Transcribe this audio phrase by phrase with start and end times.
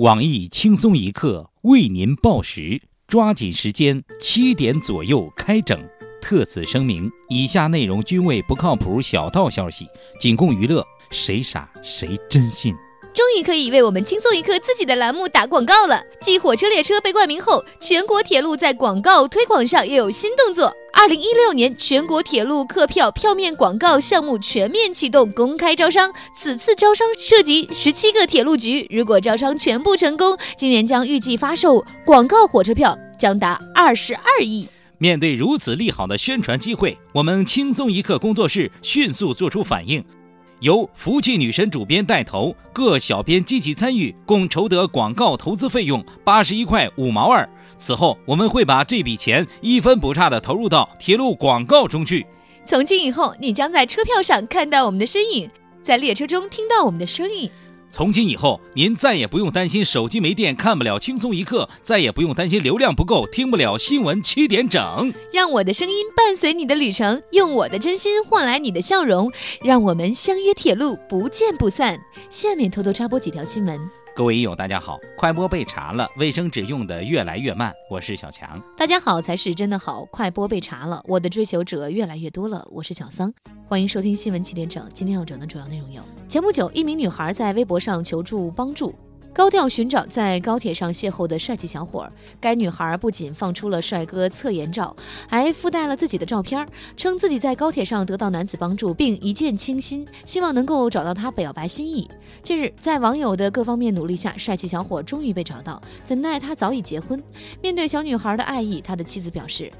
[0.00, 5.78] 网易轻松一刻为您报时，抓紧时间，七点左右开整。
[6.22, 9.86] 特此声明：以下内容均为不靠谱小道消息，
[10.18, 12.74] 仅供娱乐，谁傻谁真信。
[13.12, 16.02] 终于可以为我们轻松一刻自己的栏目打广告了。
[16.20, 20.72] 继火车列车被冠名后，全国铁路在广告推广上也有新动作。
[20.92, 34.68] 二零一六年全国铁路客票票面广告项目全面启动公开招商，此次招商涉及十七个铁路局，如果招商全部成功，今年将预计发售广告火车票将达二十二亿。
[34.98, 40.04] 面对如此利好的宣传机会，我们轻松一刻工作室迅速做出反应。
[40.60, 47.48] 由福气女神主编带头，各小编积极参与，共筹得广告投资费用八十一块五毛二。
[47.78, 52.26] 此后，我们会把这笔钱一分不差地投入到铁路广告中去。
[52.66, 55.48] 从今以后，你将在车票上看到我们的身影，
[55.82, 57.50] 在列车中听到我们的声音。
[57.90, 65.12] 从今以后，您再也不用担心手机没电看不了轻松一刻，再也不用担心流量不够听不了新闻七点整。
[65.32, 69.30] 让我的声音伴随你的旅程，用我的真心换来你的笑容，
[69.62, 72.00] 让我们相约铁路，不见不散。
[72.30, 73.99] 下面偷偷插播几条新闻。
[74.14, 74.98] 各位友，大家好！
[75.16, 77.72] 快播被查了，卫生纸用的越来越慢。
[77.88, 78.60] 我是小强。
[78.76, 82.66] 大家好才是真的好，快播被查了，我的追求者越来越多了。
[82.70, 83.32] 我是小桑，
[83.68, 84.84] 欢迎收听新闻七点整。
[84.92, 88.92] 今天要整的主要内容有：前不久，一名女孩在微博上求助帮助。
[89.32, 94.94] 高调寻找在高铁上邂逅的帅气小伙，该女孩不仅放出了帅哥侧颜照，
[95.28, 102.10] 还附带了自己的照片，称自己在高铁上得到男子帮助，并一见倾心，希望能够找到他表白心意。
[102.42, 107.22] 近日，在网友的各方面努力下，帅气小伙终于被找到，怎奈他早已结婚。
[107.62, 109.70] 面对小女孩的爱意，他的妻子表示：“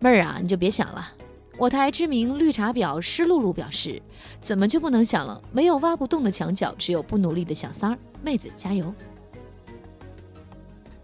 [0.00, 1.12] 妹儿啊，你就别想了。”
[1.56, 4.02] 我台知名绿茶婊施露露表示
[4.42, 5.40] ：“怎么就不能想了？
[5.52, 7.98] 没有挖不动的墙角，只有不努力的小三儿。
[8.24, 8.92] 妹子加油！”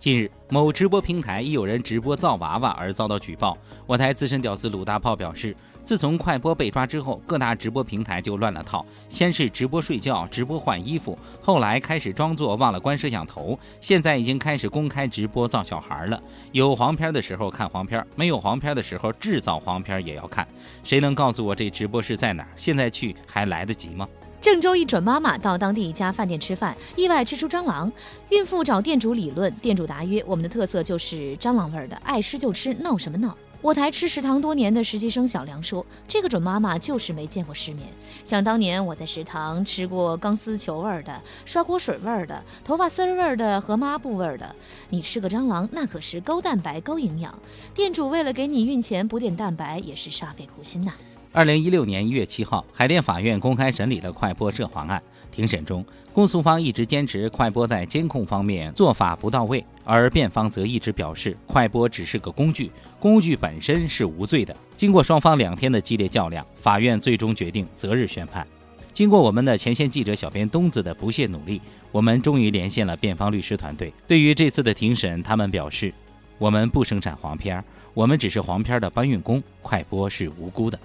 [0.01, 3.57] 近日，某直播平台因有人直播造娃娃而遭到举报。
[3.87, 5.55] 我台资深屌丝鲁大炮表示。
[5.83, 8.85] 自从快播被抓之后，各大直播平台就乱了套。
[9.09, 16.23] 先是直播睡觉、直播换衣服，后来开始装作忘了关摄像头，现在已经开始公开直播造小孩了。
[16.53, 20.47] 有黄片的时候看黄片，没有黄片的时候制造黄片也要看。
[20.85, 22.49] 谁能告诉我这直播室在哪儿？
[22.57, 24.07] 现在去还来得及吗？
[24.41, 27.93] 郑州一准妈妈到当地一家饭店吃饭，意外吃出蟑螂，
[28.31, 37.87] 孕妇找店主理论，店主答曰：“我们的特色就是蟑螂味的，爱吃就吃，闹什么闹？”我台吃食堂多年的实习生小梁说：“这个准妈妈就是没见过世面。
[38.25, 44.57] 想当年我在食堂吃过钢丝球味儿的、刷锅水味儿的、头发丝味儿的和抹布味儿的。
[44.89, 47.39] 你吃个蟑螂，那可是高蛋白、高营养。
[47.75, 50.93] 店主为了给你孕前补点蛋白，也是煞费苦心呐。”
[51.33, 55.01] 二零一六年一月七号，海淀法院公开审理了快播涉黄案。
[55.31, 62.69] 庭审中，公诉方一直坚持快播在监控方面做法不到位，而辩方则一直表示快播只是个工具，
[62.99, 64.55] 工具本身是无罪的。
[64.77, 68.45] 经过双方两天的激烈较量，法院最终决定择日宣判。
[68.93, 71.61] 经过我们的前线记者小编东子的不懈努力，
[71.93, 73.93] 我们终于连线了辩方律师团队。
[74.09, 75.95] 对于这次的庭审，他们表示
[76.39, 77.63] ：“我们不生产黄片，
[77.95, 80.77] 我们只是黄片的搬运工，快播是无辜的。”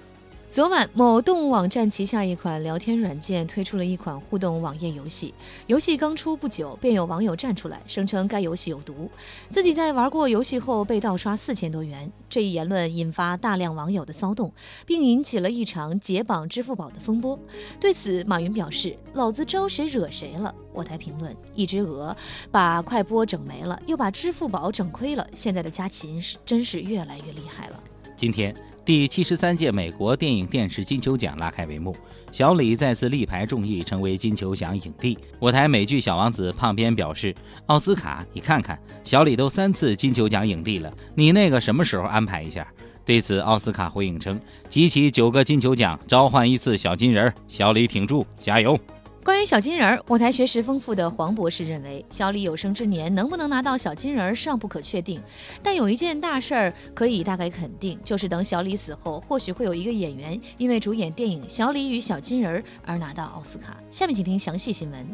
[0.56, 5.34] 昨晚，某动物网站旗下一款聊天软件推出了一款互动网页游戏。
[5.66, 9.10] 游戏刚出不久，便有网友站出来声称该游戏有毒，
[9.50, 12.10] 自己在玩过游戏后被盗刷四千多元。
[12.30, 14.50] 这一言论引发大量网友的骚动，
[14.86, 17.38] 并引起了一场解绑支付宝的风波。
[17.78, 22.16] 对此，马云表示：“老子招谁惹谁了？”我台评论：“一只鹅
[22.50, 25.28] 把快播整没了，又把支付宝整亏了。
[25.34, 27.78] 现在的家禽是真是越来越厉害了。”
[28.16, 28.56] 今天。
[28.86, 31.92] 第七十三届美国电影电视金球奖拉开帷幕，
[32.30, 35.18] 小李再次力排众议成为金球奖影帝。
[35.40, 37.34] 我台美剧《小王子》胖编表示
[37.66, 42.64] ：“奥斯卡，你看看，小李都三次金球奖影帝了，你那个什么时候安排一下？”
[43.04, 48.78] 对此，奥斯卡回应称：“集齐九个金球奖，召唤一次小金人儿，小李挺住，加油！”
[49.26, 55.20] 关于小金人儿，我台学识丰富的黄博士认为，小李有生之年能不能拿到小金人儿尚不可确定。
[55.60, 63.76] 但有一件大事儿可以大概肯定，就是等小李死后，或许会有一个演员因为主演电影《小李与小金人儿》而拿到奥斯卡。
[63.90, 65.04] 下面请听详细新闻。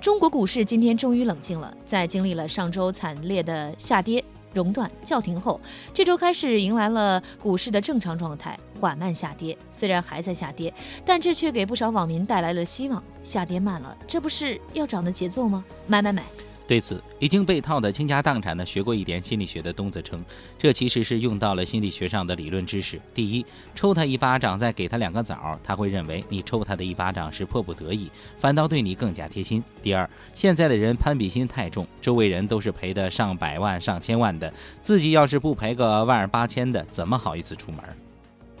[0.00, 4.24] 中国股市今天终于冷静了，在经历了上周惨烈的下跌。
[4.52, 5.60] 熔断叫停后，
[5.92, 9.56] 这周开始迎来了股市的正常状态，缓慢下跌。
[9.70, 10.72] 虽然还在下跌，
[11.04, 13.02] 但这却给不少网民带来了希望。
[13.22, 15.64] 下跌慢了，这不是要涨的节奏吗？
[15.86, 16.22] 买买买！
[16.66, 20.24] 对此，已经被套的倾家荡产的学过一点心理学的东子称，
[20.58, 22.98] 这其实是用到了心理学上的理论知识。
[23.12, 23.44] 第一，
[23.74, 28.10] 抽他一巴掌，再给他两个枣，他会认为你抽他的一巴掌是迫不得已，
[28.40, 29.62] 反倒对你更加贴心。
[29.82, 34.50] 第二，现在的人攀比心太重，周围人都是赔的上百万、上千万的，
[34.80, 37.80] 自己要是不赔个万儿八千的，怎么好意思出门？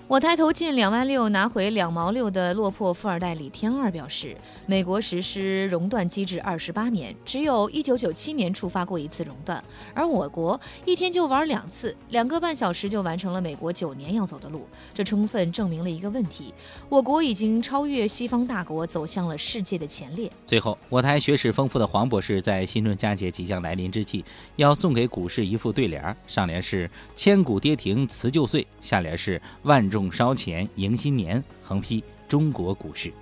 [0.06, 4.36] 我抬头近两万六拿回两毛六的落魄富二代李天二表示，
[4.66, 9.64] 美国实施熔断机制二十八年，只有一九九七年触发过一次熔断，
[9.94, 14.68] 而我国一天就玩两次，两个半小时就完成了美国九年要走的路。
[14.92, 16.52] 这充分证明了一个问题：
[16.90, 20.30] 我国已经超越西方大国，走向了世界的前列。
[20.44, 24.22] 最后，我台学识丰富的黄博士在新春佳节即将来临之际，
[24.56, 29.82] 要送给股市一副对联，上联是“千古跌停辞旧岁”，下联是“万”。
[29.94, 33.12] 众烧钱迎新年，横批中国股市，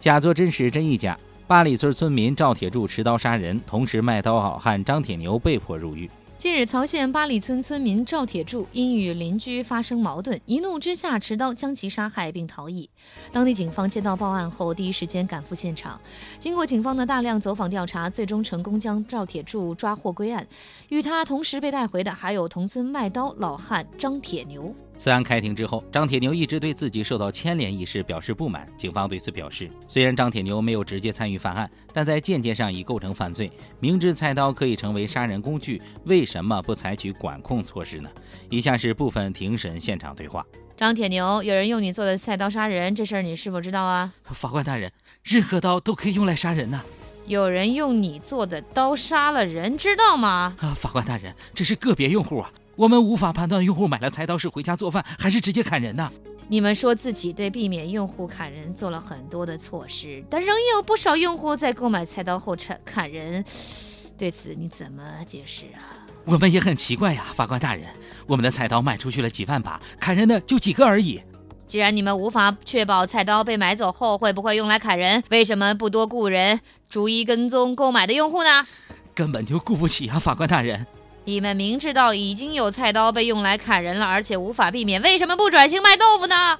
[0.00, 1.18] 假作真实真亦假。
[1.46, 6.08] 八里村村民赵铁柱持刀杀人，同时卖刀好汉张铁牛被迫入狱。
[6.38, 12.88] 近日，曹县八里村村民赵铁柱因与邻居发生矛盾，一怒之下持刀将其杀害并逃逸。
[13.32, 15.98] 当地警方接到报案后，第一时间赶赴现场。
[16.38, 20.46] 经过警方的大量走访调查，最终成功将赵铁柱抓获归案。
[20.88, 24.74] 与他同时被带回的还有同村卖刀老汉张铁牛。
[24.96, 28.66] 此案开庭之后，张铁牛一直对自己受到牵连一事表示不满。
[28.76, 33.50] 警方对此表示，虽然张铁牛没有直接参与犯案，但在间接上已构成犯罪。
[33.80, 38.10] 明知菜刀可以成为杀人工具，为什么不采取管控措施呢？
[38.48, 40.46] 以下是部分庭审现场对话：
[40.76, 44.12] 张铁牛，有人用你做的菜刀杀人，这事儿你是否知道啊？
[44.24, 44.92] 法官大人，
[45.22, 46.82] 任何刀都可以用来杀人呐。
[47.26, 50.56] 有人用你做的刀杀了人，知道吗？
[50.60, 52.52] 啊，法官大人，这是个别用户啊。
[52.76, 56.10] 我们无法判断用户买了菜刀是回家做饭还是直接砍人呢。
[56.48, 63.42] 你们说自己对避免用户砍人做了很多的措施，但仍有不少用户在购买菜刀后砍砍人，
[64.18, 66.04] 对此你怎么解释啊？
[66.24, 67.86] 我们也很奇怪呀，法官大人，
[68.26, 71.22] 我们的菜刀卖出去了几万把，砍人的就几个而已。
[71.66, 76.60] 既然你们无法确保菜刀被买走后会不会用来砍人，为什么不多雇人
[76.90, 78.66] 逐一跟踪购买的用户呢？
[79.14, 80.86] 根本就雇不起啊，法官大人。
[81.26, 86.58] 你们明知道已经有菜刀被用来砍人了，而且无法避免，为什么不转型卖豆腐呢？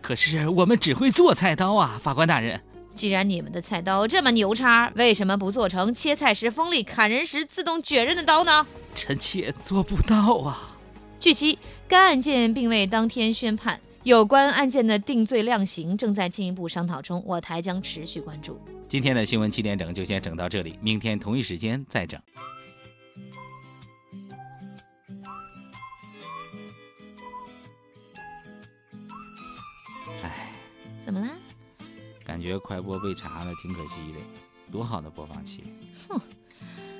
[0.00, 2.60] 可是我们只会做菜刀啊，法官大人。
[2.94, 8.64] 既然你们的菜刀这么牛叉，为什么不做成切菜时锋利、砍人时自动卷刃的刀呢？
[8.94, 10.76] 臣妾做不到啊。
[11.18, 11.58] 据悉，
[11.88, 18.60] 该案件并未当天宣判，有关案件的定罪量刑正在进一步商讨中，我台将持续关注。
[18.86, 22.20] 今天的新闻七点整就先整到这里，明天同一时间再整。
[32.34, 34.18] 感觉快播被查了，挺可惜的。
[34.72, 35.62] 多好的播放器！
[36.08, 36.20] 哼，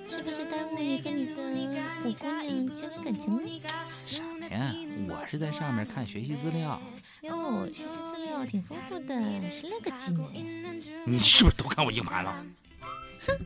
[0.07, 1.33] 是不是耽误你跟你的
[2.05, 3.43] 五姑娘交流感情了？
[4.07, 4.73] 什么呀？
[5.09, 6.81] 我是在上面看学习资料。
[7.23, 10.33] 哟，学习资料挺丰富的，十六个技能。
[11.05, 12.47] 你是不是都看我硬盘了？
[13.27, 13.37] 哼。